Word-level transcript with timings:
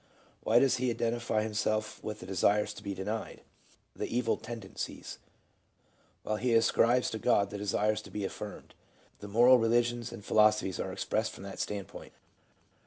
Why 0.41 0.57
does 0.57 0.77
he 0.77 0.89
identify 0.89 1.43
himself 1.43 2.03
with 2.03 2.21
the 2.21 2.25
desires 2.25 2.73
to 2.73 2.81
be 2.81 2.95
denied, 2.95 3.43
the 3.95 4.07
evil 4.07 4.35
tendencies; 4.35 5.19
while 6.23 6.37
he 6.37 6.55
ascribes 6.55 7.11
to 7.11 7.19
God 7.19 7.51
the 7.51 7.59
desires 7.59 8.01
to 8.01 8.09
be 8.09 8.25
affirmed 8.25 8.73
1 8.73 8.73
The 9.19 9.27
moral 9.27 9.59
religions 9.59 10.11
and 10.11 10.25
philosophies 10.25 10.79
are 10.79 10.91
expressed 10.91 11.29
from 11.33 11.43
that 11.43 11.59
standpoint. 11.59 12.13